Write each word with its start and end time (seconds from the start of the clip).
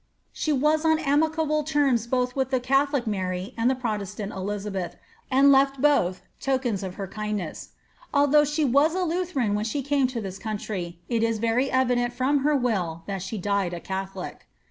She 0.33 0.51
was 0.51 0.83
on 0.83 0.97
amicable 0.97 1.63
terms 1.63 2.07
both 2.07 2.35
with 2.35 2.49
the 2.49 2.59
catholic 2.59 3.05
Mary 3.05 3.53
and 3.55 3.69
the 3.69 3.75
protestant 3.75 4.31
Elizabeth, 4.31 4.95
and 5.29 5.51
lef\ 5.51 5.77
both 5.77 6.23
tokens 6.39 6.81
of 6.81 6.95
her 6.95 7.07
kindness. 7.07 7.73
Although 8.11 8.43
she 8.45 8.65
was 8.65 8.95
a 8.95 9.03
Lutheran 9.03 9.53
when 9.53 9.65
she 9.65 9.83
came 9.83 10.07
to 10.07 10.19
this 10.19 10.39
country, 10.39 10.97
it 11.07 11.21
is 11.21 11.37
very 11.37 11.69
evident 11.69 12.13
from 12.13 12.39
her 12.39 12.55
will 12.55 13.03
that 13.05 13.21
she 13.21 13.37
died 13.37 13.75
a 13.75 13.79
catholic. 13.79 14.47